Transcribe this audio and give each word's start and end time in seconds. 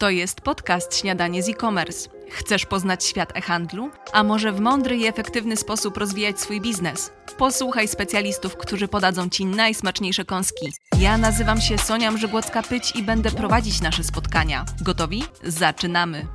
To 0.00 0.10
jest 0.10 0.40
podcast 0.40 0.96
Śniadanie 0.96 1.42
z 1.42 1.48
e-commerce. 1.48 2.10
Chcesz 2.30 2.66
poznać 2.66 3.04
świat 3.04 3.36
e-handlu? 3.36 3.90
A 4.12 4.22
może 4.22 4.52
w 4.52 4.60
mądry 4.60 4.96
i 4.96 5.06
efektywny 5.06 5.56
sposób 5.56 5.96
rozwijać 5.96 6.40
swój 6.40 6.60
biznes? 6.60 7.12
Posłuchaj 7.38 7.88
specjalistów, 7.88 8.56
którzy 8.56 8.88
podadzą 8.88 9.28
Ci 9.28 9.46
najsmaczniejsze 9.46 10.24
kąski. 10.24 10.72
Ja 10.98 11.18
nazywam 11.18 11.60
się 11.60 11.78
Sonia 11.78 12.12
Mrzygłocka-Pyć 12.12 12.96
i 12.96 13.02
będę 13.02 13.30
prowadzić 13.30 13.80
nasze 13.80 14.04
spotkania. 14.04 14.64
Gotowi? 14.80 15.24
Zaczynamy! 15.44 16.26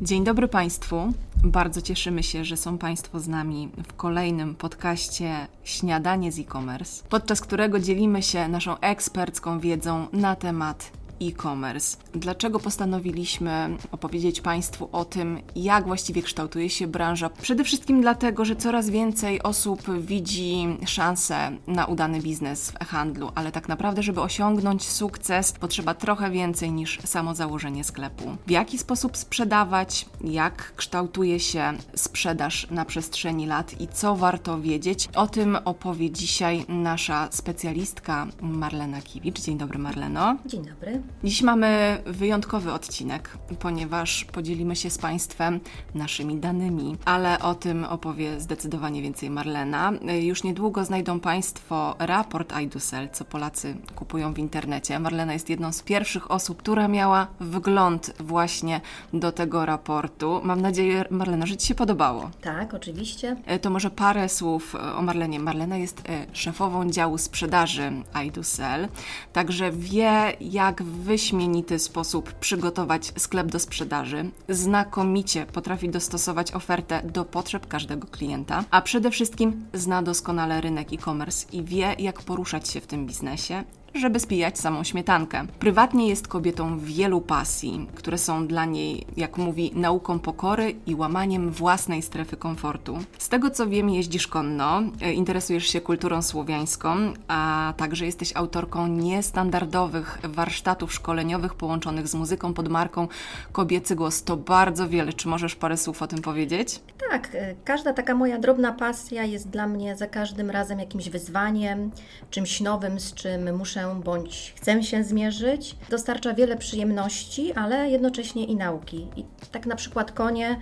Dzień 0.00 0.24
dobry 0.24 0.48
Państwu. 0.48 1.12
Bardzo 1.44 1.82
cieszymy 1.82 2.22
się, 2.22 2.44
że 2.44 2.56
są 2.56 2.78
Państwo 2.78 3.20
z 3.20 3.28
nami 3.28 3.68
w 3.88 3.92
kolejnym 3.92 4.54
podcaście 4.54 5.46
Śniadanie 5.64 6.32
z 6.32 6.38
e-commerce, 6.38 7.02
podczas 7.08 7.40
którego 7.40 7.80
dzielimy 7.80 8.22
się 8.22 8.48
naszą 8.48 8.78
ekspercką 8.78 9.60
wiedzą 9.60 10.06
na 10.12 10.36
temat 10.36 10.98
e-commerce. 11.20 11.96
Dlaczego 12.14 12.60
postanowiliśmy 12.60 13.76
opowiedzieć 13.92 14.40
Państwu 14.40 14.88
o 14.92 15.04
tym, 15.04 15.40
jak 15.56 15.86
właściwie 15.86 16.22
kształtuje 16.22 16.70
się 16.70 16.86
branża? 16.86 17.30
Przede 17.30 17.64
wszystkim 17.64 18.00
dlatego, 18.00 18.44
że 18.44 18.56
coraz 18.56 18.90
więcej 18.90 19.42
osób 19.42 19.82
widzi 20.00 20.76
szansę 20.86 21.50
na 21.66 21.86
udany 21.86 22.20
biznes 22.20 22.70
w 22.70 22.82
e-handlu, 22.82 23.30
ale 23.34 23.52
tak 23.52 23.68
naprawdę, 23.68 24.02
żeby 24.02 24.20
osiągnąć 24.20 24.88
sukces, 24.88 25.52
potrzeba 25.52 25.94
trochę 25.94 26.30
więcej 26.30 26.72
niż 26.72 26.98
samo 27.04 27.34
założenie 27.34 27.84
sklepu. 27.84 28.36
W 28.46 28.50
jaki 28.50 28.78
sposób 28.78 29.16
sprzedawać, 29.16 30.06
jak 30.24 30.72
kształtuje 30.76 31.40
się 31.40 31.72
sprzedaż 31.96 32.66
na 32.70 32.84
przestrzeni 32.84 33.46
lat 33.46 33.80
i 33.80 33.88
co 33.88 34.16
warto 34.16 34.60
wiedzieć, 34.60 35.08
o 35.14 35.26
tym 35.26 35.58
opowie 35.64 36.10
dzisiaj 36.10 36.64
nasza 36.68 37.28
specjalistka 37.30 38.26
Marlena 38.40 39.02
Kiwicz. 39.02 39.40
Dzień 39.40 39.58
dobry, 39.58 39.78
Marleno. 39.78 40.36
Dzień 40.46 40.64
dobry. 40.64 41.02
Dziś 41.24 41.42
mamy 41.42 42.02
wyjątkowy 42.06 42.72
odcinek, 42.72 43.38
ponieważ 43.58 44.24
podzielimy 44.24 44.76
się 44.76 44.90
z 44.90 44.98
Państwem 44.98 45.60
naszymi 45.94 46.36
danymi, 46.36 46.96
ale 47.04 47.38
o 47.38 47.54
tym 47.54 47.84
opowie 47.84 48.40
zdecydowanie 48.40 49.02
więcej 49.02 49.30
Marlena. 49.30 49.92
Już 50.20 50.44
niedługo 50.44 50.84
znajdą 50.84 51.20
Państwo 51.20 51.96
raport 51.98 52.54
iDusel, 52.62 53.08
co 53.12 53.24
Polacy 53.24 53.76
kupują 53.96 54.32
w 54.32 54.38
internecie. 54.38 54.98
Marlena 54.98 55.32
jest 55.32 55.50
jedną 55.50 55.72
z 55.72 55.82
pierwszych 55.82 56.30
osób, 56.30 56.58
która 56.58 56.88
miała 56.88 57.26
wgląd 57.40 58.12
właśnie 58.20 58.80
do 59.12 59.32
tego 59.32 59.66
raportu. 59.66 60.40
Mam 60.44 60.60
nadzieję, 60.60 61.04
Marlena, 61.10 61.46
że 61.46 61.56
Ci 61.56 61.66
się 61.66 61.74
podobało. 61.74 62.30
Tak, 62.40 62.74
oczywiście. 62.74 63.36
To 63.62 63.70
może 63.70 63.90
parę 63.90 64.28
słów 64.28 64.74
o 64.96 65.02
Marlenie. 65.02 65.40
Marlena 65.40 65.76
jest 65.76 66.02
e, 66.08 66.26
szefową 66.32 66.90
działu 66.90 67.18
sprzedaży 67.18 67.92
iDusel, 68.26 68.88
także 69.32 69.70
wie, 69.72 70.32
jak 70.40 70.82
wyśmienity 70.98 71.78
sposób 71.78 72.32
przygotować 72.32 73.12
sklep 73.16 73.46
do 73.46 73.58
sprzedaży, 73.58 74.30
znakomicie 74.48 75.46
potrafi 75.46 75.88
dostosować 75.88 76.52
ofertę 76.52 77.02
do 77.04 77.24
potrzeb 77.24 77.66
każdego 77.66 78.06
klienta, 78.06 78.64
a 78.70 78.82
przede 78.82 79.10
wszystkim 79.10 79.66
zna 79.74 80.02
doskonale 80.02 80.60
rynek 80.60 80.92
e-commerce 80.92 81.46
i 81.52 81.62
wie, 81.62 81.96
jak 81.98 82.22
poruszać 82.22 82.68
się 82.68 82.80
w 82.80 82.86
tym 82.86 83.06
biznesie 83.06 83.64
żeby 83.98 84.20
spijać 84.20 84.58
samą 84.58 84.84
śmietankę. 84.84 85.46
Prywatnie 85.58 86.08
jest 86.08 86.28
kobietą 86.28 86.78
wielu 86.78 87.20
pasji, 87.20 87.88
które 87.94 88.18
są 88.18 88.46
dla 88.46 88.64
niej, 88.64 89.06
jak 89.16 89.38
mówi, 89.38 89.72
nauką 89.74 90.18
pokory 90.18 90.74
i 90.86 90.94
łamaniem 90.94 91.50
własnej 91.50 92.02
strefy 92.02 92.36
komfortu. 92.36 92.98
Z 93.18 93.28
tego 93.28 93.50
co 93.50 93.66
wiem, 93.66 93.90
jeździsz 93.90 94.26
konno, 94.26 94.82
e, 95.00 95.12
interesujesz 95.12 95.66
się 95.66 95.80
kulturą 95.80 96.22
słowiańską, 96.22 96.96
a 97.28 97.74
także 97.76 98.06
jesteś 98.06 98.36
autorką 98.36 98.86
niestandardowych 98.86 100.18
warsztatów 100.24 100.92
szkoleniowych 100.92 101.54
połączonych 101.54 102.08
z 102.08 102.14
muzyką 102.14 102.54
pod 102.54 102.68
marką 102.68 103.08
Kobiecy 103.52 103.96
Głos. 103.96 104.22
To 104.22 104.36
bardzo 104.36 104.88
wiele. 104.88 105.12
Czy 105.12 105.28
możesz 105.28 105.54
parę 105.54 105.76
słów 105.76 106.02
o 106.02 106.06
tym 106.06 106.22
powiedzieć? 106.22 106.80
Tak, 107.10 107.28
e, 107.34 107.54
każda 107.64 107.92
taka 107.92 108.14
moja 108.14 108.38
drobna 108.38 108.72
pasja 108.72 109.24
jest 109.24 109.50
dla 109.50 109.66
mnie 109.66 109.96
za 109.96 110.06
każdym 110.06 110.50
razem 110.50 110.78
jakimś 110.78 111.08
wyzwaniem, 111.08 111.90
czymś 112.30 112.60
nowym, 112.60 113.00
z 113.00 113.14
czym 113.14 113.56
muszę 113.56 113.87
bądź 114.04 114.54
chcę 114.56 114.82
się 114.82 115.04
zmierzyć, 115.04 115.76
dostarcza 115.90 116.34
wiele 116.34 116.56
przyjemności, 116.56 117.52
ale 117.52 117.90
jednocześnie 117.90 118.44
i 118.44 118.56
nauki. 118.56 119.06
I 119.16 119.24
tak 119.52 119.66
na 119.66 119.76
przykład 119.76 120.12
konie 120.12 120.60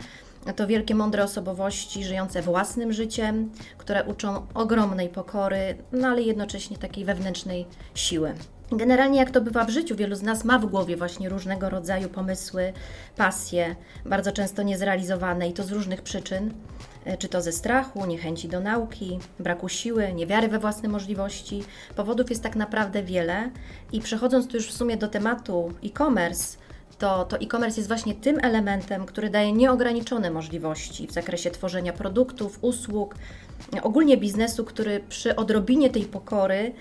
to 0.56 0.66
wielkie, 0.66 0.94
mądre 0.94 1.24
osobowości 1.24 2.04
żyjące 2.04 2.42
własnym 2.42 2.92
życiem, 2.92 3.50
które 3.78 4.04
uczą 4.04 4.46
ogromnej 4.54 5.08
pokory, 5.08 5.78
no 5.92 6.08
ale 6.08 6.22
jednocześnie 6.22 6.78
takiej 6.78 7.04
wewnętrznej 7.04 7.66
siły. 7.94 8.34
Generalnie, 8.72 9.18
jak 9.18 9.30
to 9.30 9.40
bywa 9.40 9.64
w 9.64 9.70
życiu, 9.70 9.96
wielu 9.96 10.16
z 10.16 10.22
nas 10.22 10.44
ma 10.44 10.58
w 10.58 10.66
głowie 10.66 10.96
właśnie 10.96 11.28
różnego 11.28 11.70
rodzaju 11.70 12.08
pomysły, 12.08 12.72
pasje, 13.16 13.76
bardzo 14.04 14.32
często 14.32 14.62
niezrealizowane 14.62 15.48
i 15.48 15.52
to 15.52 15.64
z 15.64 15.72
różnych 15.72 16.02
przyczyn. 16.02 16.54
E, 17.04 17.16
czy 17.16 17.28
to 17.28 17.42
ze 17.42 17.52
strachu, 17.52 18.06
niechęci 18.06 18.48
do 18.48 18.60
nauki, 18.60 19.18
braku 19.38 19.68
siły, 19.68 20.12
niewiary 20.12 20.48
we 20.48 20.58
własne 20.58 20.88
możliwości. 20.88 21.64
Powodów 21.96 22.30
jest 22.30 22.42
tak 22.42 22.56
naprawdę 22.56 23.02
wiele 23.02 23.50
i 23.92 24.00
przechodząc 24.00 24.46
tu 24.46 24.56
już 24.56 24.68
w 24.68 24.76
sumie 24.76 24.96
do 24.96 25.08
tematu 25.08 25.72
e-commerce, 25.84 26.58
to, 26.98 27.24
to 27.24 27.36
e-commerce 27.36 27.76
jest 27.76 27.88
właśnie 27.88 28.14
tym 28.14 28.38
elementem, 28.42 29.06
który 29.06 29.30
daje 29.30 29.52
nieograniczone 29.52 30.30
możliwości 30.30 31.06
w 31.06 31.12
zakresie 31.12 31.50
tworzenia 31.50 31.92
produktów, 31.92 32.58
usług, 32.60 33.14
ogólnie 33.82 34.16
biznesu, 34.16 34.64
który 34.64 35.00
przy 35.08 35.36
odrobinie 35.36 35.90
tej 35.90 36.02
pokory, 36.02 36.72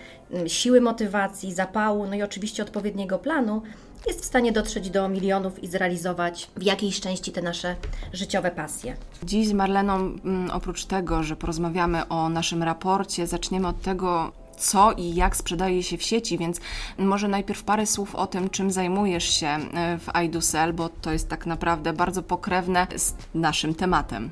siły 0.47 0.81
motywacji, 0.81 1.53
zapału, 1.53 2.07
no 2.07 2.15
i 2.15 2.23
oczywiście 2.23 2.63
odpowiedniego 2.63 3.19
planu, 3.19 3.61
jest 4.07 4.21
w 4.21 4.25
stanie 4.25 4.51
dotrzeć 4.51 4.89
do 4.89 5.09
milionów 5.09 5.63
i 5.63 5.67
zrealizować 5.67 6.49
w 6.57 6.63
jakiejś 6.63 6.99
części 6.99 7.31
te 7.31 7.41
nasze 7.41 7.75
życiowe 8.13 8.51
pasje. 8.51 8.95
Dziś 9.23 9.47
z 9.47 9.53
Marleną, 9.53 10.15
oprócz 10.53 10.85
tego, 10.85 11.23
że 11.23 11.35
porozmawiamy 11.35 12.07
o 12.07 12.29
naszym 12.29 12.63
raporcie, 12.63 13.27
zaczniemy 13.27 13.67
od 13.67 13.81
tego, 13.81 14.31
co 14.57 14.91
i 14.91 15.15
jak 15.15 15.37
sprzedaje 15.37 15.83
się 15.83 15.97
w 15.97 16.03
sieci, 16.03 16.37
więc 16.37 16.59
może 16.97 17.27
najpierw 17.27 17.63
parę 17.63 17.85
słów 17.85 18.15
o 18.15 18.27
tym, 18.27 18.49
czym 18.49 18.71
zajmujesz 18.71 19.29
się 19.29 19.47
e, 19.47 19.97
w 19.97 20.09
iDusel, 20.25 20.73
bo 20.73 20.89
to 20.89 21.11
jest 21.11 21.29
tak 21.29 21.45
naprawdę 21.45 21.93
bardzo 21.93 22.23
pokrewne 22.23 22.87
z 22.95 23.13
naszym 23.33 23.75
tematem. 23.75 24.29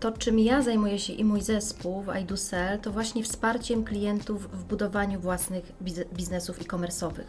To, 0.00 0.12
czym 0.12 0.38
ja 0.38 0.62
zajmuję 0.62 0.98
się 0.98 1.12
i 1.12 1.24
mój 1.24 1.42
zespół 1.42 2.02
w 2.02 2.16
iDusel, 2.22 2.78
to 2.78 2.90
właśnie 2.90 3.22
wsparciem 3.22 3.84
klientów 3.84 4.50
w 4.52 4.64
budowaniu 4.64 5.20
własnych 5.20 5.72
biznesów 6.12 6.60
e-commerce'owych. 6.60 7.24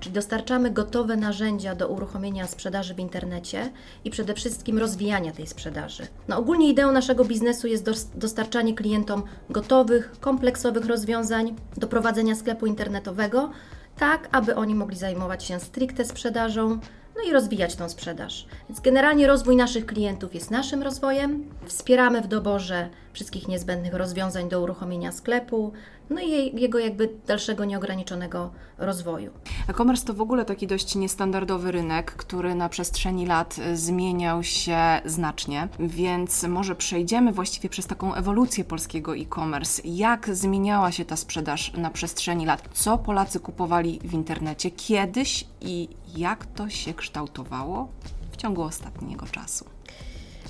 Czyli 0.00 0.14
dostarczamy 0.14 0.70
gotowe 0.70 1.16
narzędzia 1.16 1.74
do 1.74 1.88
uruchomienia 1.88 2.46
sprzedaży 2.46 2.94
w 2.94 2.98
internecie 2.98 3.70
i 4.04 4.10
przede 4.10 4.34
wszystkim 4.34 4.78
rozwijania 4.78 5.32
tej 5.32 5.46
sprzedaży. 5.46 6.06
No, 6.28 6.38
ogólnie 6.38 6.68
ideą 6.68 6.92
naszego 6.92 7.24
biznesu 7.24 7.66
jest 7.66 7.90
dostarczanie 8.14 8.74
klientom 8.74 9.22
gotowych, 9.50 10.12
kompleksowych 10.20 10.86
rozwiązań 10.86 11.54
do 11.76 11.86
prowadzenia 11.86 12.34
sklepu 12.34 12.66
internetowego, 12.66 13.50
tak 13.98 14.28
aby 14.32 14.56
oni 14.56 14.74
mogli 14.74 14.96
zajmować 14.96 15.44
się 15.44 15.60
stricte 15.60 16.04
sprzedażą, 16.04 16.78
no 17.18 17.30
i 17.30 17.32
rozwijać 17.32 17.76
tą 17.76 17.88
sprzedaż. 17.88 18.46
Więc 18.68 18.80
generalnie 18.80 19.26
rozwój 19.26 19.56
naszych 19.56 19.86
klientów 19.86 20.34
jest 20.34 20.50
naszym 20.50 20.82
rozwojem. 20.82 21.50
Wspieramy 21.66 22.20
w 22.20 22.26
doborze 22.26 22.88
wszystkich 23.18 23.48
niezbędnych 23.48 23.94
rozwiązań 23.94 24.48
do 24.48 24.60
uruchomienia 24.60 25.12
sklepu, 25.12 25.72
no 26.10 26.20
i 26.20 26.60
jego 26.60 26.78
jakby 26.78 27.08
dalszego 27.26 27.64
nieograniczonego 27.64 28.50
rozwoju. 28.78 29.32
E-commerce 29.68 30.06
to 30.06 30.14
w 30.14 30.20
ogóle 30.20 30.44
taki 30.44 30.66
dość 30.66 30.94
niestandardowy 30.94 31.72
rynek, 31.72 32.12
który 32.12 32.54
na 32.54 32.68
przestrzeni 32.68 33.26
lat 33.26 33.56
zmieniał 33.74 34.42
się 34.42 34.78
znacznie, 35.04 35.68
więc 35.78 36.42
może 36.42 36.74
przejdziemy 36.74 37.32
właściwie 37.32 37.68
przez 37.68 37.86
taką 37.86 38.14
ewolucję 38.14 38.64
polskiego 38.64 39.16
e-commerce. 39.16 39.82
Jak 39.84 40.34
zmieniała 40.34 40.92
się 40.92 41.04
ta 41.04 41.16
sprzedaż 41.16 41.72
na 41.72 41.90
przestrzeni 41.90 42.46
lat? 42.46 42.68
Co 42.72 42.98
Polacy 42.98 43.40
kupowali 43.40 44.00
w 44.04 44.14
internecie 44.14 44.70
kiedyś 44.70 45.44
i 45.60 45.88
jak 46.16 46.46
to 46.46 46.68
się 46.68 46.94
kształtowało 46.94 47.88
w 48.32 48.36
ciągu 48.36 48.62
ostatniego 48.62 49.26
czasu? 49.26 49.77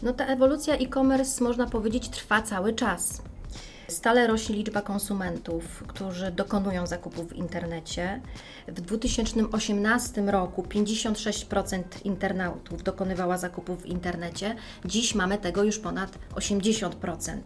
No 0.02 0.12
ta 0.12 0.26
ewolucja 0.26 0.74
e-commerce 0.74 1.44
można 1.44 1.66
powiedzieć 1.66 2.08
trwa 2.08 2.42
cały 2.42 2.72
czas. 2.72 3.22
Stale 3.88 4.26
rośnie 4.26 4.56
liczba 4.56 4.82
konsumentów, 4.82 5.84
którzy 5.86 6.30
dokonują 6.30 6.86
zakupów 6.86 7.28
w 7.28 7.36
internecie. 7.36 8.20
W 8.68 8.80
2018 8.80 10.22
roku 10.22 10.62
56% 10.62 11.82
internautów 12.04 12.82
dokonywała 12.82 13.38
zakupów 13.38 13.82
w 13.82 13.86
internecie. 13.86 14.56
Dziś 14.84 15.14
mamy 15.14 15.38
tego 15.38 15.62
już 15.62 15.78
ponad 15.78 16.10
80% 16.34 17.38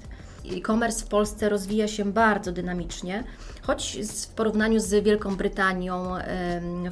e-commerce 0.50 1.04
w 1.04 1.08
Polsce 1.08 1.48
rozwija 1.48 1.88
się 1.88 2.04
bardzo 2.04 2.52
dynamicznie, 2.52 3.24
choć 3.62 3.98
w 4.22 4.26
porównaniu 4.26 4.80
z 4.80 5.04
Wielką 5.04 5.36
Brytanią, 5.36 6.14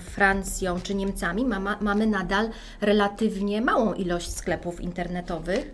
Francją 0.01 0.81
czy 0.81 0.95
Niemcami 0.95 1.45
mamy 1.81 2.07
nadal 2.07 2.51
relatywnie 2.81 3.61
małą 3.61 3.93
ilość 3.93 4.35
sklepów 4.35 4.81
internetowych. 4.81 5.71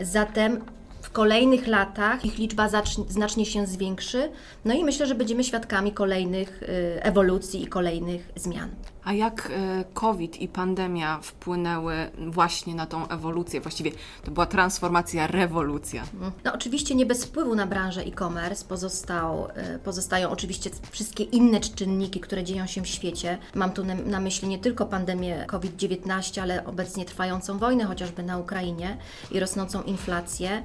Zatem 0.00 0.60
w 1.02 1.10
kolejnych 1.10 1.66
latach 1.66 2.24
ich 2.24 2.38
liczba 2.38 2.68
znacznie 3.08 3.46
się 3.46 3.66
zwiększy, 3.66 4.30
no 4.64 4.74
i 4.74 4.84
myślę, 4.84 5.06
że 5.06 5.14
będziemy 5.14 5.44
świadkami 5.44 5.92
kolejnych 5.92 6.62
y, 6.62 6.66
ewolucji 7.02 7.62
i 7.62 7.66
kolejnych 7.66 8.32
zmian. 8.36 8.70
A 9.06 9.12
jak 9.12 9.50
e, 9.50 9.84
COVID 9.94 10.40
i 10.40 10.48
pandemia 10.48 11.20
wpłynęły 11.22 11.94
właśnie 12.28 12.74
na 12.74 12.86
tą 12.86 13.08
ewolucję? 13.08 13.60
Właściwie 13.60 13.90
to 14.24 14.30
była 14.30 14.46
transformacja, 14.46 15.26
rewolucja. 15.26 16.04
No 16.44 16.52
oczywiście 16.52 16.94
nie 16.94 17.06
bez 17.06 17.24
wpływu 17.24 17.54
na 17.54 17.66
branżę 17.66 18.00
e-commerce 18.00 18.64
pozostał, 18.64 19.48
e, 19.54 19.78
pozostają 19.78 20.30
oczywiście 20.30 20.70
wszystkie 20.90 21.24
inne 21.24 21.60
czynniki, 21.60 22.20
które 22.20 22.44
dzieją 22.44 22.66
się 22.66 22.82
w 22.82 22.86
świecie. 22.86 23.38
Mam 23.54 23.72
tu 23.72 23.84
na 23.84 24.20
myśli 24.20 24.48
nie 24.48 24.58
tylko 24.58 24.86
pandemię 24.86 25.44
COVID-19, 25.46 26.40
ale 26.40 26.64
obecnie 26.64 27.04
trwającą 27.04 27.58
wojnę 27.58 27.84
chociażby 27.84 28.22
na 28.22 28.38
Ukrainie 28.38 28.96
i 29.30 29.40
rosnącą 29.40 29.82
inflację. 29.82 30.62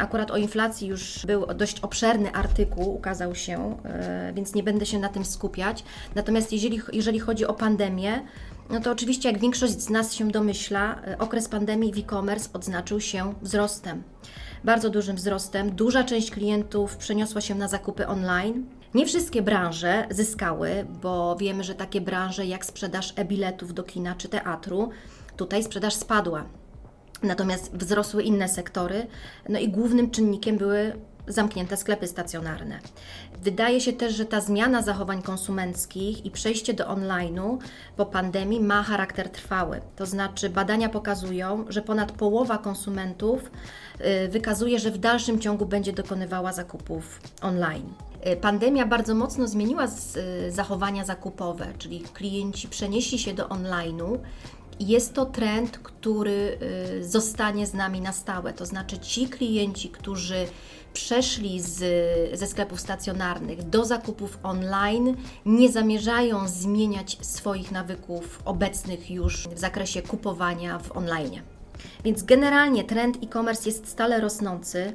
Akurat 0.00 0.30
o 0.30 0.36
inflacji 0.36 0.88
już 0.88 1.26
był 1.26 1.46
dość 1.46 1.80
obszerny 1.80 2.32
artykuł, 2.32 2.94
ukazał 2.94 3.34
się, 3.34 3.78
e, 3.84 4.32
więc 4.34 4.54
nie 4.54 4.62
będę 4.62 4.86
się 4.86 4.98
na 4.98 5.08
tym 5.08 5.24
skupiać. 5.24 5.84
Natomiast 6.14 6.52
jeżeli, 6.52 6.80
jeżeli 6.92 7.18
chodzi 7.18 7.46
o 7.46 7.54
pandemię, 7.54 7.73
no 8.70 8.80
to 8.80 8.92
oczywiście, 8.92 9.30
jak 9.30 9.40
większość 9.40 9.80
z 9.80 9.90
nas 9.90 10.14
się 10.14 10.30
domyśla, 10.30 11.02
e, 11.06 11.18
okres 11.18 11.48
pandemii 11.48 11.92
w 11.92 11.98
e-commerce 11.98 12.48
odznaczył 12.52 13.00
się 13.00 13.34
wzrostem. 13.42 14.02
Bardzo 14.64 14.90
dużym 14.90 15.16
wzrostem. 15.16 15.70
Duża 15.70 16.04
część 16.04 16.30
klientów 16.30 16.96
przeniosła 16.96 17.40
się 17.40 17.54
na 17.54 17.68
zakupy 17.68 18.06
online. 18.06 18.66
Nie 18.94 19.06
wszystkie 19.06 19.42
branże 19.42 20.06
zyskały, 20.10 20.86
bo 21.02 21.36
wiemy, 21.36 21.64
że 21.64 21.74
takie 21.74 22.00
branże 22.00 22.46
jak 22.46 22.66
sprzedaż 22.66 23.12
e-biletów 23.16 23.74
do 23.74 23.82
kina 23.82 24.14
czy 24.14 24.28
teatru, 24.28 24.90
tutaj 25.36 25.62
sprzedaż 25.62 25.94
spadła. 25.94 26.44
Natomiast 27.22 27.76
wzrosły 27.76 28.22
inne 28.22 28.48
sektory, 28.48 29.06
no 29.48 29.58
i 29.58 29.68
głównym 29.68 30.10
czynnikiem 30.10 30.58
były 30.58 30.92
zamknięte 31.28 31.76
sklepy 31.76 32.06
stacjonarne. 32.06 32.78
Wydaje 33.42 33.80
się 33.80 33.92
też, 33.92 34.14
że 34.14 34.24
ta 34.24 34.40
zmiana 34.40 34.82
zachowań 34.82 35.22
konsumenckich 35.22 36.26
i 36.26 36.30
przejście 36.30 36.74
do 36.74 36.84
online'u 36.84 37.58
po 37.96 38.06
pandemii 38.06 38.60
ma 38.60 38.82
charakter 38.82 39.28
trwały. 39.28 39.80
To 39.96 40.06
znaczy, 40.06 40.50
badania 40.50 40.88
pokazują, 40.88 41.64
że 41.68 41.82
ponad 41.82 42.12
połowa 42.12 42.58
konsumentów 42.58 43.50
y, 44.24 44.28
wykazuje, 44.28 44.78
że 44.78 44.90
w 44.90 44.98
dalszym 44.98 45.40
ciągu 45.40 45.66
będzie 45.66 45.92
dokonywała 45.92 46.52
zakupów 46.52 47.20
online. 47.42 47.92
Y, 48.26 48.36
pandemia 48.36 48.86
bardzo 48.86 49.14
mocno 49.14 49.48
zmieniła 49.48 49.84
y, 49.84 50.52
zachowania 50.52 51.04
zakupowe, 51.04 51.66
czyli 51.78 52.00
klienci 52.00 52.68
przenieśli 52.68 53.18
się 53.18 53.34
do 53.34 53.46
online'u 53.46 54.18
jest 54.80 55.14
to 55.14 55.26
trend, 55.26 55.78
który 55.78 56.58
zostanie 57.00 57.66
z 57.66 57.74
nami 57.74 58.00
na 58.00 58.12
stałe. 58.12 58.52
To 58.52 58.66
znaczy, 58.66 58.98
ci 58.98 59.28
klienci, 59.28 59.88
którzy 59.88 60.46
przeszli 60.94 61.60
z, 61.60 61.78
ze 62.38 62.46
sklepów 62.46 62.80
stacjonarnych 62.80 63.68
do 63.68 63.84
zakupów 63.84 64.38
online, 64.42 65.16
nie 65.46 65.72
zamierzają 65.72 66.48
zmieniać 66.48 67.18
swoich 67.20 67.72
nawyków 67.72 68.42
obecnych 68.44 69.10
już 69.10 69.48
w 69.48 69.58
zakresie 69.58 70.02
kupowania 70.02 70.78
w 70.78 70.96
online. 70.96 71.40
Więc 72.04 72.22
generalnie 72.22 72.84
trend 72.84 73.16
e-commerce 73.22 73.68
jest 73.68 73.88
stale 73.88 74.20
rosnący. 74.20 74.92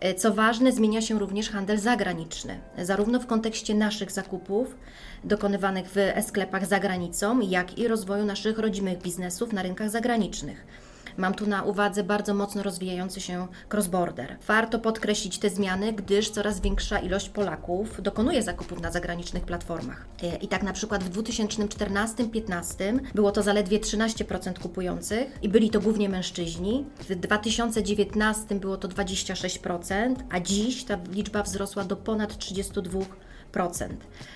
E, 0.00 0.14
co 0.14 0.34
ważne, 0.34 0.72
zmienia 0.72 1.02
się 1.02 1.18
również 1.18 1.50
handel 1.50 1.78
zagraniczny, 1.78 2.60
zarówno 2.78 3.20
w 3.20 3.26
kontekście 3.26 3.74
naszych 3.74 4.12
zakupów 4.12 4.76
dokonywanych 5.24 5.90
w 5.90 5.96
e-sklepach 5.96 6.66
za 6.66 6.80
granicą, 6.80 7.40
jak 7.40 7.78
i 7.78 7.88
rozwoju 7.88 8.24
naszych 8.24 8.58
rodzimych 8.58 8.98
biznesów 8.98 9.52
na 9.52 9.62
rynkach 9.62 9.90
zagranicznych. 9.90 10.66
Mam 11.16 11.34
tu 11.34 11.46
na 11.46 11.62
uwadze 11.62 12.04
bardzo 12.04 12.34
mocno 12.34 12.62
rozwijający 12.62 13.20
się 13.20 13.46
cross-border. 13.72 14.36
Warto 14.46 14.78
podkreślić 14.78 15.38
te 15.38 15.50
zmiany, 15.50 15.92
gdyż 15.92 16.30
coraz 16.30 16.60
większa 16.60 16.98
ilość 16.98 17.28
Polaków 17.28 18.02
dokonuje 18.02 18.42
zakupów 18.42 18.80
na 18.80 18.90
zagranicznych 18.90 19.44
platformach. 19.44 20.06
E, 20.22 20.36
I 20.36 20.48
tak 20.48 20.62
na 20.62 20.72
przykład 20.72 21.04
w 21.04 21.22
2014-15 21.22 23.00
było 23.14 23.32
to 23.32 23.42
zaledwie 23.42 23.78
13% 23.78 24.58
kupujących 24.58 25.38
i 25.42 25.48
byli 25.48 25.70
to 25.70 25.80
głównie 25.80 26.08
mężczyźni. 26.08 26.86
W 27.08 27.14
2019 27.14 28.54
było 28.54 28.76
to 28.76 28.88
26%, 28.88 30.14
a 30.30 30.40
dziś 30.40 30.84
ta 30.84 30.98
liczba 31.12 31.42
wzrosła 31.42 31.84
do 31.84 31.96
ponad 31.96 32.32
32%. 32.32 33.04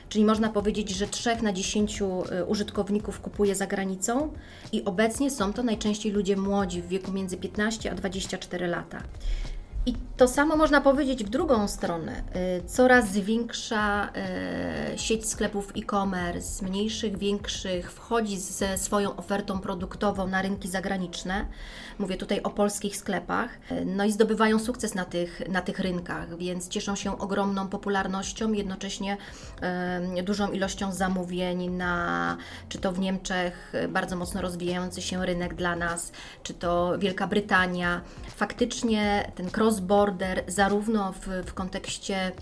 Czyli 0.09 0.25
można 0.25 0.49
powiedzieć, 0.49 0.91
że 0.91 1.07
3 1.07 1.43
na 1.43 1.53
10 1.53 2.03
y, 2.03 2.45
użytkowników 2.45 3.21
kupuje 3.21 3.55
za 3.55 3.67
granicą 3.67 4.33
i 4.73 4.85
obecnie 4.85 5.31
są 5.31 5.53
to 5.53 5.63
najczęściej 5.63 6.13
ludzie 6.13 6.37
młodzi 6.37 6.83
w 6.83 6.89
wieku 6.89 7.13
między 7.13 7.37
15 7.37 7.91
a 7.91 7.95
24 7.95 8.67
lata. 8.67 9.03
I 9.87 9.95
to 10.17 10.29
samo 10.29 10.57
można 10.57 10.81
powiedzieć 10.81 11.25
w 11.25 11.29
drugą 11.29 11.69
stronę. 11.69 12.23
Y, 12.59 12.67
coraz 12.67 13.13
większa 13.13 14.09
y, 14.95 14.99
sieć 14.99 15.29
sklepów 15.29 15.73
e-commerce, 15.77 16.67
mniejszych, 16.67 17.19
większych, 17.19 17.93
wchodzi 17.93 18.39
ze 18.39 18.79
swoją 18.79 19.17
ofertą 19.17 19.61
produktową 19.61 20.29
na 20.29 20.43
rynki 20.43 20.69
zagraniczne. 20.69 21.47
Mówię 21.99 22.17
tutaj 22.17 22.41
o 22.43 22.51
polskich 22.51 22.97
sklepach. 22.97 23.51
Y, 23.73 23.85
no 23.85 24.05
i 24.05 24.13
zdobywają 24.13 24.59
sukces 24.59 24.95
na 24.95 25.05
tych, 25.05 25.49
na 25.49 25.63
tych 25.63 25.79
rynkach, 25.79 26.39
więc 26.39 26.69
cieszą 26.69 26.97
się 26.97 27.19
ogromną 27.19 27.69
popularnością, 27.69 28.53
jednocześnie 28.53 29.17
dużą 30.25 30.53
ilością 30.53 30.93
zamówień 30.93 31.71
na, 31.71 32.37
czy 32.69 32.79
to 32.79 32.93
w 32.93 32.99
Niemczech, 32.99 33.73
bardzo 33.89 34.17
mocno 34.17 34.41
rozwijający 34.41 35.03
się 35.03 35.27
rynek 35.27 35.55
dla 35.55 35.77
nas, 35.77 36.13
czy 36.43 36.55
to 36.55 36.99
Wielka 36.99 37.27
Brytania. 37.27 38.01
Faktycznie 38.37 39.33
ten 39.35 39.51
cross-border, 39.75 40.43
zarówno 40.47 41.13
w, 41.13 41.27
w 41.47 41.55
kontekście 41.55 42.33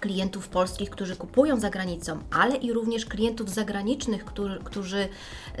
klientów 0.00 0.48
polskich, 0.48 0.90
którzy 0.90 1.16
kupują 1.16 1.60
za 1.60 1.70
granicą, 1.70 2.18
ale 2.30 2.56
i 2.56 2.72
również 2.72 3.06
klientów 3.06 3.50
zagranicznych, 3.50 4.24
którzy, 4.24 4.60
którzy 4.64 5.08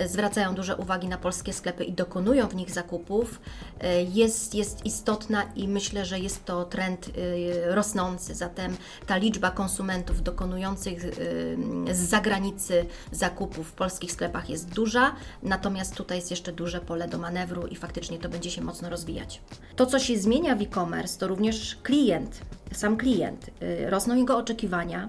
zwracają 0.06 0.54
duże 0.54 0.76
uwagi 0.76 1.08
na 1.08 1.18
polskie 1.18 1.52
sklepy 1.52 1.84
i 1.84 1.92
dokonują 1.92 2.48
w 2.48 2.54
nich 2.54 2.70
zakupów, 2.70 3.40
e, 3.80 4.02
jest, 4.02 4.54
jest 4.54 4.86
istotna 4.86 5.42
i 5.56 5.68
myślę, 5.68 6.04
że 6.04 6.18
jest 6.18 6.44
to 6.44 6.64
trend 6.64 7.08
e, 7.08 7.74
rosnący. 7.74 8.34
Zatem 8.34 8.76
ta 9.06 9.16
liczba 9.16 9.50
konsumentów 9.50 10.22
dokonujących 10.22 11.04
e, 11.04 11.94
z 11.94 11.98
zagranicy 11.98 12.86
zakupów 13.12 13.68
w 13.68 13.72
polskich 13.72 14.12
sklepach 14.12 14.50
jest 14.50 14.68
duża, 14.68 15.14
natomiast 15.42 15.94
tutaj 15.94 16.18
jest 16.18 16.30
jeszcze 16.30 16.52
duże 16.52 16.80
pole 16.80 17.08
do 17.08 17.18
manewru 17.18 17.66
i 17.66 17.76
faktycznie 17.76 18.18
to 18.18 18.28
będzie 18.28 18.50
się 18.50 18.62
mocno 18.62 18.90
rozwijać. 18.90 19.40
To, 19.76 19.86
co 19.86 19.98
się 19.98 20.18
zmienia 20.18 20.56
w 20.56 20.62
e-commerce, 20.62 21.18
to 21.18 21.28
również 21.28 21.76
klient 21.82 22.40
sam 22.72 22.96
klient. 22.96 23.50
Rosną 23.86 24.16
oczekiwania. 24.36 25.08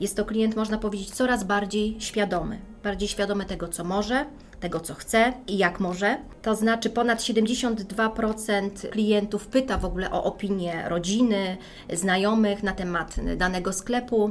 Jest 0.00 0.16
to 0.16 0.24
klient, 0.24 0.56
można 0.56 0.78
powiedzieć, 0.78 1.10
coraz 1.10 1.44
bardziej 1.44 1.96
świadomy. 2.00 2.58
Bardziej 2.82 3.08
świadomy 3.08 3.44
tego, 3.44 3.68
co 3.68 3.84
może, 3.84 4.26
tego, 4.60 4.80
co 4.80 4.94
chce 4.94 5.32
i 5.46 5.58
jak 5.58 5.80
może. 5.80 6.18
To 6.42 6.54
znaczy, 6.54 6.90
ponad 6.90 7.18
72% 7.18 8.88
klientów 8.90 9.46
pyta 9.46 9.78
w 9.78 9.84
ogóle 9.84 10.10
o 10.10 10.24
opinię 10.24 10.84
rodziny, 10.88 11.56
znajomych 11.92 12.62
na 12.62 12.72
temat 12.72 13.16
danego 13.36 13.72
sklepu 13.72 14.30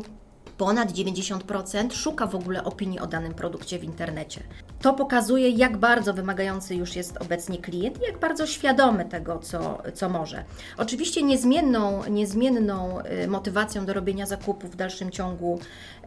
ponad 0.58 0.92
90% 0.92 1.94
szuka 1.94 2.28
w 2.28 2.36
ogóle 2.36 2.64
opinii 2.64 3.00
o 3.00 3.08
danym 3.08 3.34
produkcie 3.34 3.80
w 3.80 3.84
internecie. 3.84 4.44
To 4.82 4.94
pokazuje, 4.94 5.50
jak 5.50 5.78
bardzo 5.78 6.14
wymagający 6.14 6.76
już 6.76 6.96
jest 6.96 7.18
obecnie 7.18 7.58
klient 7.58 8.02
i 8.02 8.06
jak 8.06 8.20
bardzo 8.20 8.48
świadomy 8.48 9.06
tego, 9.06 9.40
co, 9.40 9.82
co 9.94 10.10
może. 10.10 10.44
Oczywiście 10.78 11.24
niezmienną, 11.24 12.02
niezmienną 12.10 13.00
y, 13.24 13.28
motywacją 13.28 13.86
do 13.86 13.94
robienia 13.94 14.26
zakupów 14.26 14.72
w 14.72 14.76
dalszym 14.76 15.12
ciągu 15.12 15.60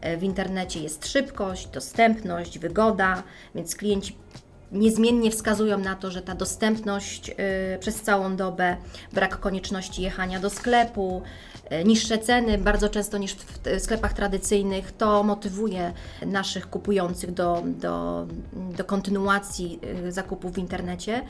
y, 0.05 0.17
w 0.17 0.23
internecie 0.23 0.83
jest 0.83 1.07
szybkość, 1.07 1.67
dostępność, 1.67 2.59
wygoda, 2.59 3.23
więc 3.55 3.75
klienci 3.75 4.15
niezmiennie 4.71 5.31
wskazują 5.31 5.77
na 5.77 5.95
to, 5.95 6.11
że 6.11 6.21
ta 6.21 6.35
dostępność 6.35 7.29
y, 7.29 7.33
przez 7.79 8.01
całą 8.01 8.35
dobę, 8.35 8.77
brak 9.13 9.39
konieczności 9.39 10.01
jechania 10.01 10.39
do 10.39 10.49
sklepu, 10.49 11.21
y, 11.71 11.83
niższe 11.83 12.17
ceny, 12.17 12.57
bardzo 12.57 12.89
często 12.89 13.17
niż 13.17 13.33
w 13.33 13.79
sklepach 13.79 14.13
tradycyjnych, 14.13 14.91
to 14.91 15.23
motywuje 15.23 15.93
naszych 16.25 16.69
kupujących 16.69 17.33
do, 17.33 17.63
do, 17.65 18.25
do 18.53 18.83
kontynuacji 18.83 19.79
y, 20.07 20.11
zakupów 20.11 20.53
w 20.53 20.57
internecie. 20.57 21.21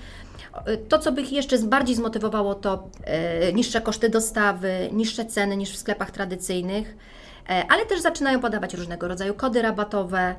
To, 0.90 1.00
co 1.00 1.12
by 1.12 1.22
ich 1.22 1.32
jeszcze 1.32 1.58
bardziej 1.58 1.96
zmotywowało, 1.96 2.56
to 2.56 2.90
niższe 3.54 3.82
koszty 3.82 4.10
dostawy, 4.10 4.90
niższe 4.92 5.26
ceny 5.26 5.58
niż 5.58 5.72
w 5.72 5.78
sklepach 5.78 6.12
tradycyjnych 6.12 6.96
ale 7.48 7.86
też 7.86 8.02
zaczynają 8.02 8.40
podawać 8.40 8.74
różnego 8.74 9.08
rodzaju 9.08 9.34
kody 9.34 9.62
rabatowe, 9.62 10.36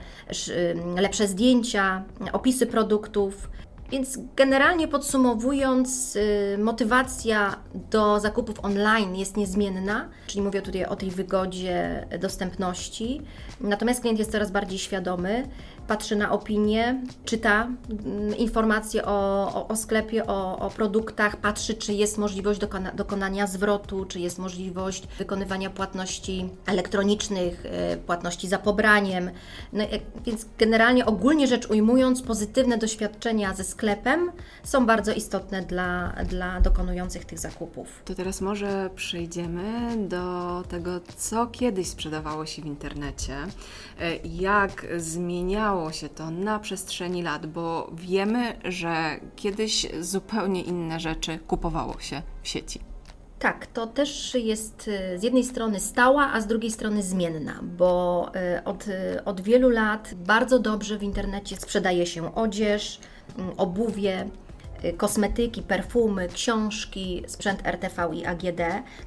lepsze 0.96 1.28
zdjęcia, 1.28 2.02
opisy 2.32 2.66
produktów. 2.66 3.48
Więc 3.92 4.18
generalnie 4.36 4.88
podsumowując, 4.88 6.16
y, 6.16 6.58
motywacja 6.58 7.56
do 7.90 8.20
zakupów 8.20 8.64
online 8.64 9.16
jest 9.16 9.36
niezmienna, 9.36 10.08
czyli 10.26 10.42
mówię 10.42 10.62
tutaj 10.62 10.84
o 10.84 10.96
tej 10.96 11.10
wygodzie, 11.10 12.06
dostępności. 12.20 13.22
Natomiast 13.60 14.00
klient 14.00 14.18
jest 14.18 14.32
coraz 14.32 14.50
bardziej 14.50 14.78
świadomy 14.78 15.48
patrzy 15.88 16.16
na 16.16 16.32
opinie, 16.32 17.02
czyta 17.24 17.68
mm, 18.06 18.36
informacje 18.36 19.04
o, 19.04 19.50
o, 19.54 19.68
o 19.68 19.76
sklepie, 19.76 20.26
o, 20.26 20.58
o, 20.58 20.70
produktach, 20.70 21.36
patrzy, 21.36 21.74
czy 21.74 21.92
jest 21.92 22.18
możliwość 22.18 22.60
dokona, 22.60 22.92
dokonania 22.92 23.46
zwrotu, 23.46 24.04
czy 24.04 24.20
jest 24.20 24.38
możliwość 24.38 25.06
wykonywania 25.18 25.70
płatności 25.70 26.48
elektronicznych, 26.66 27.66
y, 27.94 27.96
płatności 27.96 28.48
za 28.48 28.58
pobraniem. 28.58 29.30
No, 29.72 29.84
więc 30.24 30.46
generalnie, 30.58 31.06
ogólnie 31.06 31.46
rzecz 31.46 31.70
ujmując, 31.70 32.22
pozytywne 32.22 32.78
doświadczenia 32.78 33.54
ze 33.54 33.64
sklepem 33.64 33.81
są 34.62 34.86
bardzo 34.86 35.12
istotne 35.12 35.62
dla, 35.62 36.14
dla 36.28 36.60
dokonujących 36.60 37.24
tych 37.24 37.38
zakupów. 37.38 38.02
To 38.04 38.14
teraz 38.14 38.40
może 38.40 38.90
przejdziemy 38.94 39.96
do 40.08 40.62
tego, 40.68 41.00
co 41.16 41.46
kiedyś 41.46 41.88
sprzedawało 41.88 42.46
się 42.46 42.62
w 42.62 42.66
internecie, 42.66 43.36
y, 44.00 44.20
jak 44.24 44.86
zmieniało 44.96 45.92
się 45.92 46.08
to 46.08 46.30
na 46.30 46.58
przestrzeni 46.58 47.22
lat, 47.22 47.46
bo 47.46 47.90
wiemy, 47.94 48.56
że 48.64 49.20
kiedyś 49.36 49.86
zupełnie 50.00 50.62
inne 50.62 51.00
rzeczy 51.00 51.38
kupowało 51.38 52.00
się 52.00 52.22
w 52.42 52.48
sieci. 52.48 52.92
Tak, 53.42 53.66
to 53.66 53.86
też 53.86 54.34
jest 54.34 54.88
y, 54.88 55.18
z 55.18 55.22
jednej 55.22 55.44
strony 55.44 55.80
stała, 55.80 56.32
a 56.32 56.40
z 56.40 56.46
drugiej 56.46 56.70
strony 56.70 57.02
zmienna, 57.02 57.60
bo 57.62 58.30
y, 58.58 58.64
od, 58.64 58.84
od 59.24 59.40
wielu 59.40 59.68
lat 59.68 60.14
bardzo 60.14 60.58
dobrze 60.58 60.98
w 60.98 61.02
internecie 61.02 61.56
sprzedaje 61.56 62.06
się 62.06 62.34
odzież, 62.34 63.00
obuwie, 63.56 64.28
kosmetyki, 64.96 65.62
perfumy, 65.62 66.28
książki, 66.28 67.24
sprzęt 67.26 67.66
RTV 67.66 68.08
i 68.14 68.26
AGD. 68.26 68.60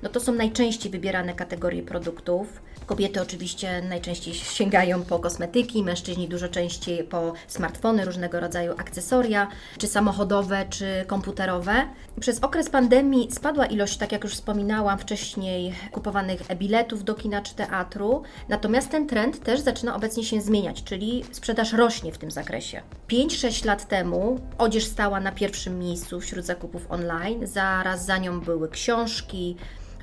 No 0.04 0.10
to 0.10 0.20
są 0.20 0.32
najczęściej 0.32 0.92
wybierane 0.92 1.34
kategorie 1.34 1.84
produktów. 1.84 2.62
Kobiety 2.86 3.22
oczywiście 3.22 3.82
najczęściej 3.82 4.34
sięgają 4.34 5.04
po 5.04 5.20
kosmetyki, 5.20 5.84
mężczyźni 5.84 6.28
dużo 6.28 6.50
częściej 6.50 7.04
po 7.04 7.34
smartfony, 7.48 8.06
różnego 8.06 8.40
rodzaju 8.40 8.74
akcesoria, 8.78 9.48
czy 9.78 9.88
samochodowe, 9.88 10.66
czy 10.70 11.06
komputerowe. 11.08 11.74
Przez 12.20 12.44
okres 12.44 12.70
pandemii 12.70 13.32
spadła 13.32 13.66
ilość, 13.66 13.98
tak 13.98 14.12
jak 14.12 14.24
już 14.24 14.34
wspominałam 14.34 15.00
wcześniej, 15.00 15.74
kupowanych 15.92 16.42
biletów 16.56 17.04
do 17.04 17.16
kina 17.16 17.42
czy 17.42 17.56
teatru, 17.56 18.24
natomiast 18.50 18.90
ten 18.90 19.08
trend 19.08 19.44
też 19.44 19.60
zaczyna 19.60 19.96
obecnie 19.96 20.24
się 20.24 20.42
zmieniać, 20.42 20.84
czyli 20.84 21.24
sprzedaż 21.32 21.74
rośnie 21.74 22.12
w 22.12 22.18
tym 22.18 22.32
zakresie. 22.32 22.82
5-6 23.10 23.66
lat 23.66 23.88
temu 23.88 24.40
odzież 24.58 24.86
stała 24.86 25.20
na 25.20 25.32
pierwszym 25.32 25.80
miejscu 25.80 26.20
wśród 26.20 26.46
zakupów 26.46 26.92
online, 26.92 27.48
zaraz 27.48 28.06
za 28.06 28.18
nią 28.18 28.40
były 28.40 28.70
książki, 28.70 29.56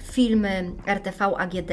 filmy 0.02 0.70
RTV 0.86 1.24
AGD. 1.36 1.72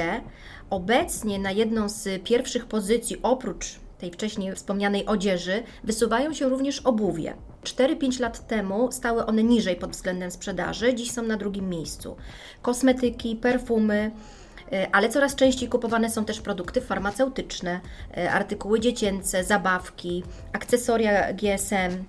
Obecnie 0.69 1.39
na 1.39 1.51
jedną 1.51 1.89
z 1.89 2.23
pierwszych 2.23 2.65
pozycji, 2.65 3.17
oprócz 3.23 3.79
tej 3.99 4.11
wcześniej 4.11 4.55
wspomnianej 4.55 5.05
odzieży, 5.05 5.63
wysuwają 5.83 6.33
się 6.33 6.49
również 6.49 6.79
obuwie. 6.79 7.33
4-5 7.63 8.19
lat 8.19 8.47
temu 8.47 8.91
stały 8.91 9.25
one 9.25 9.43
niżej 9.43 9.75
pod 9.75 9.91
względem 9.91 10.31
sprzedaży, 10.31 10.93
dziś 10.93 11.11
są 11.11 11.21
na 11.23 11.37
drugim 11.37 11.69
miejscu. 11.69 12.15
Kosmetyki, 12.61 13.35
perfumy, 13.35 14.11
y, 14.73 14.91
ale 14.91 15.09
coraz 15.09 15.35
częściej 15.35 15.69
kupowane 15.69 16.09
są 16.09 16.25
też 16.25 16.41
produkty 16.41 16.81
farmaceutyczne, 16.81 17.79
y, 18.17 18.29
artykuły 18.29 18.79
dziecięce, 18.79 19.43
zabawki, 19.43 20.23
akcesoria 20.53 21.33
GSM, 21.33 22.03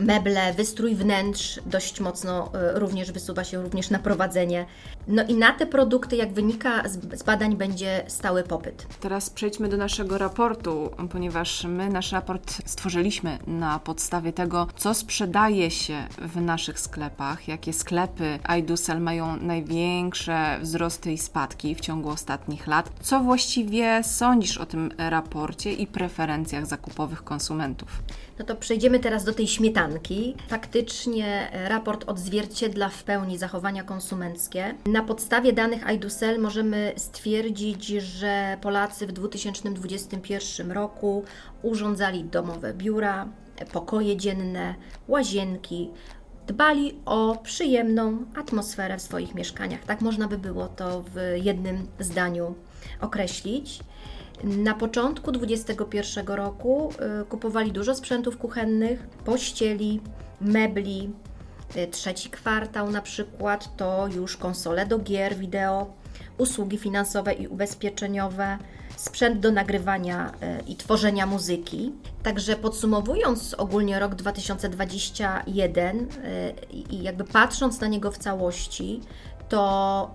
meble, 0.00 0.54
wystrój 0.54 0.94
wnętrz 0.94 1.60
dość 1.66 2.00
mocno 2.00 2.50
e, 2.54 2.78
również 2.78 3.12
wysuwa 3.12 3.44
się 3.44 3.62
również 3.62 3.90
na 3.90 3.98
prowadzenie. 3.98 4.66
No 5.08 5.22
i 5.28 5.34
na 5.34 5.52
te 5.52 5.66
produkty, 5.66 6.16
jak 6.16 6.32
wynika 6.32 6.82
z 7.14 7.22
badań, 7.22 7.56
będzie 7.56 8.04
stały 8.08 8.42
popyt. 8.42 8.86
Teraz 9.00 9.30
przejdźmy 9.30 9.68
do 9.68 9.76
naszego 9.76 10.18
raportu, 10.18 10.90
ponieważ 11.12 11.64
my 11.64 11.88
nasz 11.88 12.12
raport 12.12 12.58
stworzyliśmy 12.66 13.38
na 13.46 13.78
podstawie 13.78 14.32
tego, 14.32 14.66
co 14.76 14.94
sprzedaje 14.94 15.70
się 15.70 16.06
w 16.18 16.40
naszych 16.40 16.80
sklepach, 16.80 17.48
jakie 17.48 17.72
sklepy 17.72 18.38
iDusel 18.58 19.00
mają 19.00 19.36
największe 19.36 20.58
wzrosty 20.62 21.12
i 21.12 21.18
spadki 21.18 21.74
w 21.74 21.80
ciągu 21.80 22.08
ostatnich 22.08 22.66
lat. 22.66 22.90
Co 23.00 23.20
właściwie 23.20 24.04
sądzisz 24.04 24.58
o 24.58 24.66
tym 24.66 24.90
raporcie 24.98 25.72
i 25.72 25.86
preferencjach 25.86 26.66
zakupowych 26.66 27.24
konsumentów? 27.24 28.02
No 28.38 28.46
to 28.46 28.56
przejdziemy 28.56 28.98
teraz 29.00 29.24
do 29.24 29.32
tej 29.32 29.48
śmietanki. 29.90 30.34
Faktycznie 30.48 31.52
e, 31.52 31.68
raport 31.68 32.08
odzwierciedla 32.08 32.88
w 32.88 33.04
pełni 33.04 33.38
zachowania 33.38 33.82
konsumenckie. 33.82 34.74
Na 34.86 35.02
podstawie 35.02 35.52
danych 35.52 35.90
iDusel 35.94 36.40
możemy 36.40 36.92
stwierdzić, 36.96 37.86
że 37.86 38.56
Polacy 38.60 39.06
w 39.06 39.12
2021 39.12 40.72
roku 40.72 41.24
urządzali 41.62 42.24
domowe 42.24 42.74
biura, 42.74 43.28
pokoje 43.72 44.16
dzienne, 44.16 44.74
łazienki, 45.08 45.90
dbali 46.46 46.94
o 47.04 47.36
przyjemną 47.42 48.24
atmosferę 48.36 48.98
w 48.98 49.02
swoich 49.02 49.34
mieszkaniach. 49.34 49.84
Tak 49.84 50.00
można 50.00 50.28
by 50.28 50.38
było 50.38 50.68
to 50.68 51.02
w 51.02 51.16
jednym 51.34 51.86
zdaniu 51.98 52.54
określić. 53.00 53.80
Na 54.44 54.74
początku 54.74 55.32
2021 55.32 56.26
roku 56.26 56.92
y, 57.22 57.24
kupowali 57.24 57.72
dużo 57.72 57.94
sprzętów 57.94 58.38
kuchennych, 58.38 59.08
pościeli, 59.24 60.00
mebli. 60.40 61.10
Y, 61.76 61.86
trzeci 61.86 62.30
kwartał 62.30 62.90
na 62.90 63.02
przykład 63.02 63.76
to 63.76 64.08
już 64.08 64.36
konsole 64.36 64.86
do 64.86 64.98
gier 64.98 65.36
wideo, 65.36 65.92
usługi 66.38 66.78
finansowe 66.78 67.32
i 67.32 67.48
ubezpieczeniowe, 67.48 68.58
sprzęt 68.96 69.40
do 69.40 69.52
nagrywania 69.52 70.28
y, 70.28 70.62
i 70.66 70.76
tworzenia 70.76 71.26
muzyki. 71.26 71.92
Także 72.22 72.56
podsumowując 72.56 73.54
ogólnie 73.54 73.98
rok 73.98 74.14
2021 74.14 76.08
i 76.90 77.02
jakby 77.02 77.24
patrząc 77.24 77.80
na 77.80 77.86
niego 77.86 78.10
w 78.10 78.18
całości, 78.18 79.00
to 79.48 80.10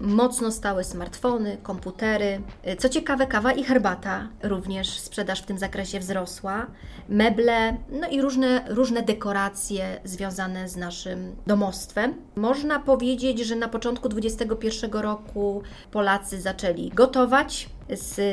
mocno 0.00 0.52
stały 0.52 0.84
smartfony, 0.84 1.58
komputery. 1.62 2.40
Co 2.78 2.88
ciekawe, 2.88 3.26
kawa 3.26 3.52
i 3.52 3.64
herbata 3.64 4.28
również 4.42 4.98
sprzedaż 4.98 5.42
w 5.42 5.46
tym 5.46 5.58
zakresie 5.58 6.00
wzrosła. 6.00 6.66
Meble, 7.08 7.76
no 7.90 8.08
i 8.08 8.22
różne, 8.22 8.64
różne 8.68 9.02
dekoracje 9.02 10.00
związane 10.04 10.68
z 10.68 10.76
naszym 10.76 11.36
domostwem. 11.46 12.14
Można 12.36 12.78
powiedzieć, 12.78 13.38
że 13.38 13.56
na 13.56 13.68
początku 13.68 14.08
2021 14.08 14.90
roku 14.90 15.62
Polacy 15.90 16.40
zaczęli 16.40 16.90
gotować. 16.90 17.68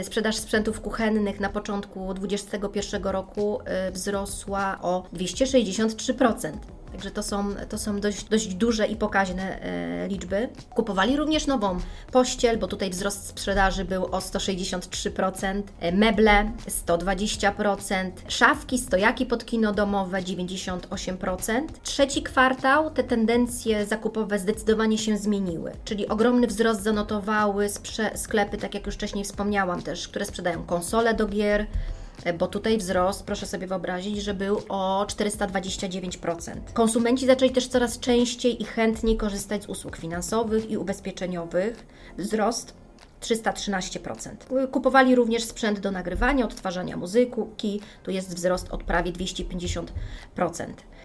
Sprzedaż 0.04 0.36
sprzętów 0.36 0.82
kuchennych 0.82 1.40
na 1.40 1.50
początku 1.50 2.14
2021 2.14 3.04
roku 3.04 3.60
y, 3.88 3.92
wzrosła 3.92 4.80
o 4.82 5.04
263%. 5.14 6.52
Także 6.96 7.12
to 7.12 7.24
są, 7.24 7.56
to 7.70 7.78
są 7.78 8.00
dość, 8.00 8.24
dość 8.24 8.54
duże 8.54 8.88
i 8.88 8.96
pokaźne 8.96 9.62
e, 9.62 10.08
liczby. 10.08 10.50
Kupowali 10.76 11.18
również 11.18 11.48
nową 11.48 11.80
pościel, 12.12 12.58
bo 12.58 12.68
tutaj 12.68 12.90
wzrost 12.90 13.28
sprzedaży 13.28 13.86
był 13.86 14.06
o 14.06 14.20
163%, 14.20 15.62
e, 15.80 15.92
meble 15.92 16.52
120%, 16.88 18.12
szafki, 18.28 18.78
stojaki 18.78 19.26
pod 19.26 19.46
kino 19.46 19.74
domowe 19.74 20.22
98%. 20.22 21.62
Trzeci 21.84 22.24
kwartał 22.24 22.92
te 22.92 23.04
tendencje 23.04 23.86
zakupowe 23.86 24.40
zdecydowanie 24.40 24.98
się 24.98 25.18
zmieniły, 25.18 25.72
czyli 25.86 26.08
ogromny 26.08 26.48
wzrost 26.48 26.84
zanotowały 26.84 27.68
sklepy, 28.16 28.58
tak 28.58 28.74
jak 28.74 28.86
już 28.86 28.96
wcześniej 28.96 29.24
wspomniałam 29.24 29.82
też, 29.82 30.08
które 30.08 30.26
sprzedają 30.26 30.64
konsole 30.64 31.14
do 31.14 31.28
gier, 31.28 31.66
bo 32.40 32.48
tutaj 32.48 32.78
wzrost, 32.78 33.24
proszę 33.24 33.46
sobie 33.46 33.68
wyobrazić, 33.68 34.24
że 34.24 34.34
był 34.34 34.62
o 34.70 35.06
429%. 35.10 36.52
Konsumenci 36.74 37.26
zaczęli 37.26 37.52
też 37.52 37.68
coraz 37.68 38.00
częściej 38.00 38.62
i 38.62 38.66
chętniej 38.66 39.18
korzystać 39.18 39.64
z 39.64 39.70
usług 39.70 39.98
finansowych 39.98 40.70
i 40.70 40.78
ubezpieczeniowych. 40.78 41.86
Wzrost 42.18 42.74
313%. 43.22 44.68
Kupowali 44.72 45.16
również 45.16 45.44
sprzęt 45.44 45.80
do 45.80 45.92
nagrywania, 45.92 46.46
odtwarzania 46.46 46.98
muzyki, 46.98 47.82
tu 48.04 48.12
jest 48.12 48.36
wzrost 48.36 48.70
od 48.70 48.84
prawie 48.84 49.12
250%. 49.12 49.86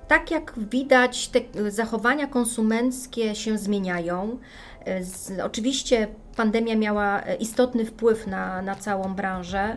Tak 0.09 0.31
jak 0.31 0.55
widać, 0.57 1.29
te 1.29 1.71
zachowania 1.71 2.27
konsumenckie 2.27 3.35
się 3.35 3.59
zmieniają. 3.59 4.39
E, 5.39 5.45
oczywiście 5.45 6.09
pandemia 6.37 6.77
miała 6.77 7.23
e, 7.23 7.35
istotny 7.35 7.85
wpływ 7.85 8.27
na, 8.27 8.63
na 8.63 8.75
całą 8.75 9.15
branżę 9.15 9.77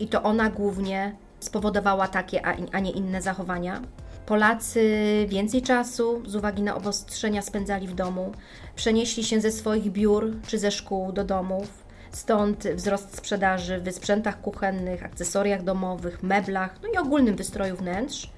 i 0.00 0.08
to 0.08 0.22
ona 0.22 0.50
głównie 0.50 1.16
spowodowała 1.40 2.08
takie, 2.08 2.46
a 2.72 2.80
nie 2.80 2.90
inne 2.90 3.22
zachowania. 3.22 3.82
Polacy 4.26 5.26
więcej 5.28 5.62
czasu 5.62 6.22
z 6.26 6.36
uwagi 6.36 6.62
na 6.62 6.76
obostrzenia 6.76 7.42
spędzali 7.42 7.88
w 7.88 7.94
domu, 7.94 8.32
przenieśli 8.76 9.24
się 9.24 9.40
ze 9.40 9.52
swoich 9.52 9.92
biur 9.92 10.32
czy 10.46 10.58
ze 10.58 10.70
szkół 10.70 11.12
do 11.12 11.24
domów. 11.24 11.84
Stąd 12.12 12.68
wzrost 12.68 13.16
sprzedaży 13.16 13.80
w 13.80 13.92
sprzętach 13.92 14.40
kuchennych, 14.40 15.04
akcesoriach 15.04 15.62
domowych, 15.62 16.22
meblach, 16.22 16.78
no 16.82 16.88
i 16.88 16.96
ogólnym 16.96 17.36
wystroju 17.36 17.76
wnętrz. 17.76 18.30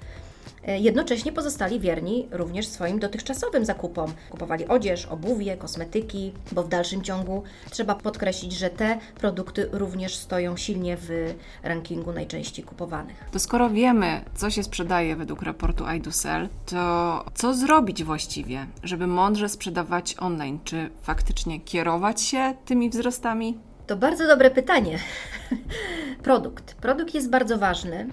E, 0.67 0.79
jednocześnie 0.79 1.31
pozostali 1.31 1.79
wierni 1.79 2.27
również 2.31 2.67
swoim 2.67 2.99
dotychczasowym 2.99 3.65
zakupom. 3.65 4.13
Kupowali 4.29 4.67
odzież, 4.67 5.05
obuwie, 5.05 5.57
kosmetyki, 5.57 6.33
bo 6.51 6.63
w 6.63 6.69
dalszym 6.69 7.01
ciągu 7.01 7.43
trzeba 7.69 7.95
podkreślić, 7.95 8.53
że 8.53 8.69
te 8.69 8.99
produkty 9.15 9.69
również 9.71 10.15
stoją 10.15 10.57
silnie 10.57 10.97
w 10.97 11.33
rankingu 11.63 12.13
najczęściej 12.13 12.65
kupowanych. 12.65 13.25
To 13.31 13.39
skoro 13.39 13.69
wiemy, 13.69 14.21
co 14.35 14.49
się 14.49 14.63
sprzedaje 14.63 15.15
według 15.15 15.41
raportu 15.41 15.83
iDoSell, 15.97 16.49
to 16.65 17.25
co 17.33 17.53
zrobić 17.53 18.03
właściwie, 18.03 18.67
żeby 18.83 19.07
mądrze 19.07 19.49
sprzedawać 19.49 20.15
online? 20.19 20.59
Czy 20.63 20.89
faktycznie 21.01 21.59
kierować 21.59 22.21
się 22.21 22.53
tymi 22.65 22.89
wzrostami? 22.89 23.57
To 23.87 23.95
bardzo 23.95 24.27
dobre 24.27 24.51
pytanie. 24.51 24.99
Produkt. 26.23 26.73
Produkt 26.73 27.13
jest 27.13 27.29
bardzo 27.29 27.57
ważny 27.57 28.07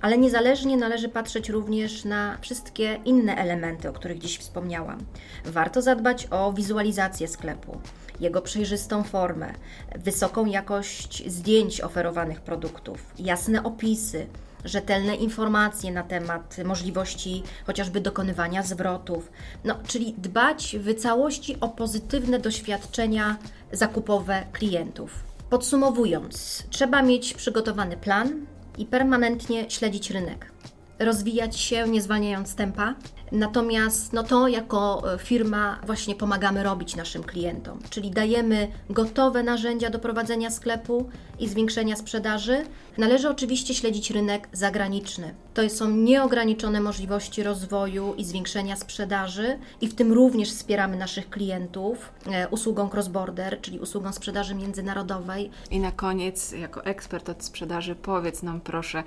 ale 0.00 0.18
niezależnie 0.18 0.76
należy 0.76 1.08
patrzeć 1.08 1.48
również 1.48 2.04
na 2.04 2.38
wszystkie 2.40 2.98
inne 3.04 3.36
elementy, 3.36 3.88
o 3.88 3.92
których 3.92 4.18
dziś 4.18 4.38
wspomniałam. 4.38 4.98
Warto 5.44 5.82
zadbać 5.82 6.28
o 6.30 6.52
wizualizację 6.52 7.28
sklepu, 7.28 7.80
jego 8.20 8.42
przejrzystą 8.42 9.02
formę, 9.02 9.54
wysoką 9.96 10.46
jakość 10.46 11.30
zdjęć 11.30 11.80
oferowanych 11.80 12.40
produktów, 12.40 13.12
jasne 13.18 13.62
opisy, 13.62 14.26
rzetelne 14.64 15.14
informacje 15.14 15.92
na 15.92 16.02
temat 16.02 16.56
możliwości 16.64 17.42
chociażby 17.66 18.00
dokonywania 18.00 18.62
zwrotów. 18.62 19.32
No, 19.64 19.74
czyli 19.86 20.14
dbać 20.18 20.76
w 20.80 20.94
całości 20.94 21.60
o 21.60 21.68
pozytywne 21.68 22.38
doświadczenia 22.38 23.36
zakupowe 23.72 24.42
klientów. 24.52 25.24
Podsumowując, 25.50 26.64
trzeba 26.70 27.02
mieć 27.02 27.34
przygotowany 27.34 27.96
plan, 27.96 28.46
i 28.78 28.86
permanentnie 28.86 29.70
śledzić 29.70 30.10
rynek 30.10 30.52
rozwijać 30.98 31.60
się, 31.60 31.88
nie 31.88 32.02
zwalniając 32.02 32.54
tempa. 32.54 32.94
Natomiast 33.32 34.12
no 34.12 34.22
to 34.22 34.48
jako 34.48 35.02
e, 35.14 35.18
firma 35.18 35.78
właśnie 35.86 36.14
pomagamy 36.14 36.62
robić 36.62 36.96
naszym 36.96 37.22
klientom, 37.22 37.78
czyli 37.90 38.10
dajemy 38.10 38.68
gotowe 38.90 39.42
narzędzia 39.42 39.90
do 39.90 39.98
prowadzenia 39.98 40.50
sklepu 40.50 41.08
i 41.38 41.48
zwiększenia 41.48 41.96
sprzedaży. 41.96 42.64
Należy 42.98 43.28
oczywiście 43.28 43.74
śledzić 43.74 44.10
rynek 44.10 44.48
zagraniczny. 44.52 45.34
To 45.54 45.70
są 45.70 45.90
nieograniczone 45.90 46.80
możliwości 46.80 47.42
rozwoju 47.42 48.14
i 48.14 48.24
zwiększenia 48.24 48.76
sprzedaży 48.76 49.58
i 49.80 49.88
w 49.88 49.94
tym 49.94 50.12
również 50.12 50.50
wspieramy 50.50 50.96
naszych 50.96 51.30
klientów 51.30 52.12
e, 52.26 52.48
usługą 52.48 52.88
cross-border, 52.88 53.60
czyli 53.60 53.80
usługą 53.80 54.12
sprzedaży 54.12 54.54
międzynarodowej. 54.54 55.50
I 55.70 55.80
na 55.80 55.92
koniec, 55.92 56.52
jako 56.52 56.84
ekspert 56.84 57.28
od 57.28 57.44
sprzedaży, 57.44 57.94
powiedz 57.94 58.42
nam 58.42 58.60
proszę, 58.60 59.02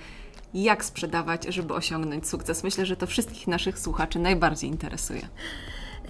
jak 0.54 0.86
sprzedawać, 0.86 1.46
żeby 1.50 1.74
osiągnąć 1.74 2.28
sukces. 2.28 2.64
Myślę, 2.64 2.86
że 2.86 2.96
to 2.96 3.08
wszystkich 3.08 3.48
naszych 3.48 3.80
słuchaczy 3.80 4.20
najbardziej 4.20 4.70
interesuje. 4.70 5.22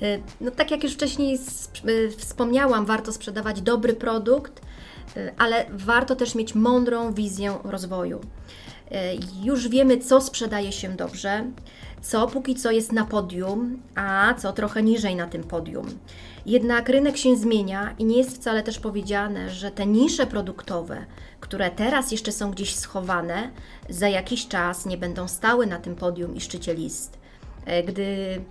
E, 0.02 0.20
no, 0.42 0.52
tak 0.52 0.72
jak 0.72 0.84
już 0.84 0.94
wcześniej 0.94 1.36
e, 1.36 2.10
wspomniałam, 2.18 2.86
warto 2.86 3.14
sprzedawać 3.14 3.62
dobry 3.62 3.94
produkt, 3.94 4.62
e, 5.18 5.34
ale 5.38 5.66
warto 5.70 6.16
też 6.16 6.36
mieć 6.36 6.56
mądrą 6.56 7.14
wizję 7.14 7.58
rozwoju. 7.64 8.22
Już 9.44 9.68
wiemy, 9.68 9.98
co 9.98 10.22
sprzedaje 10.22 10.72
się 10.72 10.90
dobrze, 10.90 11.46
co 12.02 12.28
póki 12.28 12.56
co 12.56 12.72
jest 12.72 12.92
na 12.92 13.06
podium, 13.06 13.82
a 13.96 14.34
co 14.34 14.54
trochę 14.54 14.84
niżej 14.84 15.16
na 15.16 15.28
tym 15.28 15.44
podium. 15.44 15.86
Jednak 16.46 16.90
rynek 16.90 17.18
się 17.18 17.36
zmienia 17.36 17.96
i 18.00 18.06
nie 18.06 18.18
jest 18.18 18.36
wcale 18.36 18.64
też 18.64 18.80
powiedziane, 18.80 19.50
że 19.50 19.72
te 19.72 19.86
nisze 19.86 20.28
produktowe, 20.28 21.06
które 21.40 21.72
teraz 21.72 22.12
jeszcze 22.12 22.32
są 22.32 22.52
gdzieś 22.52 22.76
schowane, 22.76 23.52
za 23.90 24.10
jakiś 24.10 24.48
czas 24.48 24.86
nie 24.86 24.98
będą 24.98 25.28
stały 25.28 25.68
na 25.68 25.80
tym 25.80 25.96
podium 25.96 26.36
i 26.36 26.42
szczycie 26.42 26.74
list. 26.74 27.20
E, 27.66 27.84
gdy 27.84 28.42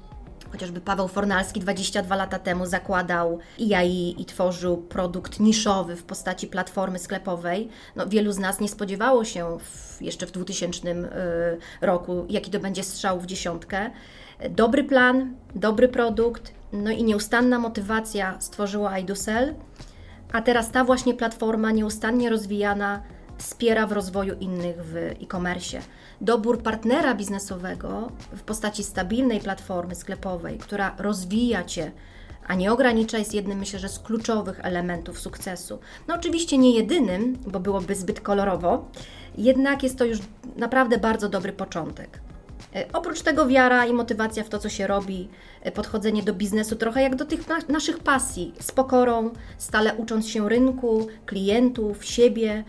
chociażby 0.52 0.80
Paweł 0.80 1.08
Fornalski 1.08 1.60
22 1.60 2.16
lata 2.16 2.38
temu 2.38 2.66
zakładał 2.66 3.38
IAI 3.58 4.14
i 4.18 4.24
tworzył 4.24 4.76
produkt 4.76 5.40
niszowy 5.40 5.96
w 5.96 6.04
postaci 6.04 6.46
platformy 6.46 6.98
sklepowej, 6.98 7.68
no, 7.96 8.06
wielu 8.06 8.32
z 8.32 8.38
nas 8.38 8.60
nie 8.60 8.68
spodziewało 8.68 9.24
się 9.24 9.58
w, 9.58 10.02
jeszcze 10.02 10.26
w 10.26 10.30
2000 10.30 10.90
e, 10.90 11.06
roku, 11.80 12.26
jaki 12.28 12.50
to 12.50 12.60
będzie 12.60 12.82
strzał 12.82 13.20
w 13.20 13.26
dziesiątkę. 13.26 13.90
Dobry 14.50 14.84
plan, 14.84 15.34
dobry 15.54 15.88
produkt, 15.88 16.59
no 16.72 16.90
i 16.90 17.04
nieustanna 17.04 17.58
motywacja 17.58 18.40
stworzyła 18.40 18.98
iDoSell, 18.98 19.54
a 20.32 20.42
teraz 20.42 20.70
ta 20.70 20.84
właśnie 20.84 21.14
platforma 21.14 21.70
nieustannie 21.70 22.30
rozwijana 22.30 23.02
wspiera 23.38 23.86
w 23.86 23.92
rozwoju 23.92 24.34
innych 24.40 24.76
w 24.84 24.96
e-commerce. 24.96 25.80
Dobór 26.20 26.62
partnera 26.62 27.14
biznesowego 27.14 28.12
w 28.32 28.42
postaci 28.42 28.84
stabilnej 28.84 29.40
platformy 29.40 29.94
sklepowej, 29.94 30.58
która 30.58 30.94
rozwija 30.98 31.64
Cię, 31.64 31.92
a 32.46 32.54
nie 32.54 32.72
ogranicza, 32.72 33.18
jest 33.18 33.34
jednym, 33.34 33.58
myślę, 33.58 33.78
że 33.78 33.88
z 33.88 33.98
kluczowych 33.98 34.60
elementów 34.62 35.18
sukcesu. 35.18 35.78
No 36.08 36.14
oczywiście 36.14 36.58
nie 36.58 36.70
jedynym, 36.74 37.38
bo 37.46 37.60
byłoby 37.60 37.94
zbyt 37.94 38.20
kolorowo, 38.20 38.90
jednak 39.38 39.82
jest 39.82 39.98
to 39.98 40.04
już 40.04 40.18
naprawdę 40.56 40.98
bardzo 40.98 41.28
dobry 41.28 41.52
początek. 41.52 42.20
E, 42.74 42.92
oprócz 42.92 43.22
tego 43.22 43.46
wiara 43.46 43.86
i 43.86 43.92
motywacja 43.92 44.44
w 44.44 44.48
to, 44.48 44.58
co 44.58 44.68
się 44.68 44.86
robi, 44.86 45.28
e, 45.62 45.72
podchodzenie 45.72 46.22
do 46.22 46.34
biznesu 46.34 46.76
trochę 46.76 47.02
jak 47.02 47.16
do 47.16 47.24
tych 47.24 47.48
na 47.48 47.58
naszych 47.68 47.98
pasji, 47.98 48.54
z 48.60 48.72
pokorą, 48.72 49.30
stale 49.58 49.94
ucząc 49.94 50.28
się 50.28 50.48
rynku, 50.48 51.06
klientów, 51.26 52.04
siebie, 52.04 52.64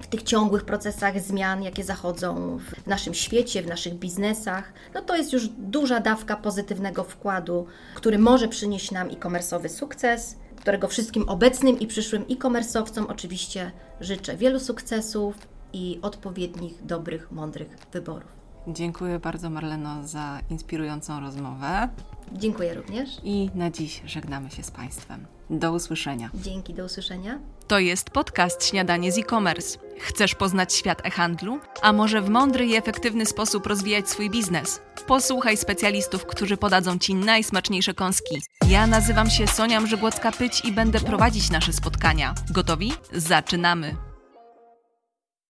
w 0.00 0.06
tych 0.06 0.22
ciągłych 0.22 0.64
procesach 0.64 1.20
zmian, 1.20 1.62
jakie 1.62 1.84
zachodzą 1.84 2.58
w 2.58 2.86
naszym 2.86 3.14
świecie, 3.14 3.62
w 3.62 3.66
naszych 3.66 3.94
biznesach, 3.94 4.72
no 4.94 5.02
to 5.02 5.16
jest 5.16 5.32
już 5.32 5.48
duża 5.48 6.00
dawka 6.00 6.36
pozytywnego 6.36 7.04
wkładu, 7.04 7.66
który 7.94 8.18
może 8.18 8.48
przynieść 8.48 8.90
nam 8.90 9.08
e-commerce'owy 9.08 9.68
sukces, 9.68 10.36
którego 10.56 10.88
wszystkim 10.88 11.28
obecnym 11.28 11.80
i 11.80 11.86
przyszłym 11.86 12.22
e-commerce'owcom 12.22 13.04
oczywiście 13.08 13.70
życzę 14.00 14.36
wielu 14.36 14.60
sukcesów 14.60 15.34
i 15.72 15.98
odpowiednich, 16.02 16.86
dobrych, 16.86 17.32
mądrych 17.32 17.68
wyborów. 17.92 18.37
Dziękuję 18.68 19.18
bardzo 19.18 19.50
Marleno 19.50 20.06
za 20.08 20.40
inspirującą 20.50 21.20
rozmowę. 21.20 21.88
Dziękuję 22.32 22.74
również. 22.74 23.10
I 23.24 23.50
na 23.54 23.70
dziś 23.70 24.02
żegnamy 24.06 24.50
się 24.50 24.62
z 24.62 24.70
Państwem. 24.70 25.26
Do 25.50 25.72
usłyszenia. 25.72 26.30
Dzięki, 26.34 26.74
do 26.74 26.84
usłyszenia. 26.84 27.38
To 27.68 27.78
jest 27.78 28.10
podcast 28.10 28.66
Śniadanie 28.66 29.12
z 29.12 29.18
e-commerce. 29.18 29.78
Chcesz 29.98 30.34
poznać 30.34 30.74
świat 30.74 31.06
e-handlu? 31.06 31.58
A 31.82 31.92
może 31.92 32.22
w 32.22 32.28
mądry 32.28 32.66
i 32.66 32.76
efektywny 32.76 33.26
sposób 33.26 33.66
rozwijać 33.66 34.08
swój 34.08 34.30
biznes? 34.30 34.80
Posłuchaj 35.06 35.56
specjalistów, 35.56 36.26
którzy 36.26 36.56
podadzą 36.56 36.98
Ci 36.98 37.14
najsmaczniejsze 37.14 37.94
kąski. 37.94 38.42
Ja 38.68 38.86
nazywam 38.86 39.30
się 39.30 39.46
Sonia 39.46 39.80
Mrzygłocka-Pyć 39.80 40.68
i 40.68 40.72
będę 40.72 41.00
prowadzić 41.00 41.50
nasze 41.50 41.72
spotkania. 41.72 42.34
Gotowi? 42.50 42.92
Zaczynamy! 43.12 44.07